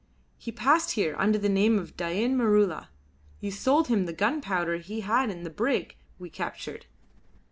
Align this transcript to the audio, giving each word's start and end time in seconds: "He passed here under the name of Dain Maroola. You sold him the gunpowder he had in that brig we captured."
"He 0.39 0.51
passed 0.51 0.93
here 0.93 1.13
under 1.19 1.37
the 1.37 1.47
name 1.47 1.77
of 1.77 1.95
Dain 1.95 2.35
Maroola. 2.35 2.87
You 3.39 3.51
sold 3.51 3.87
him 3.87 4.07
the 4.07 4.13
gunpowder 4.13 4.77
he 4.77 5.01
had 5.01 5.29
in 5.29 5.43
that 5.43 5.55
brig 5.55 5.95
we 6.17 6.27
captured." 6.27 6.87